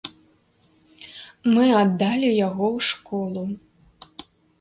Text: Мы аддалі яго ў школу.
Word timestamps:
Мы 1.55 1.65
аддалі 1.81 2.29
яго 2.47 2.65
ў 2.77 2.87
школу. 2.89 3.43